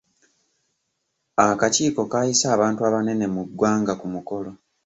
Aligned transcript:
Akakiiko 1.49 2.01
kaayise 2.11 2.45
abantu 2.55 2.79
abanene 2.89 3.25
mu 3.35 3.41
ggwanga 3.47 3.93
ku 3.99 4.05
mukolo. 4.13 4.51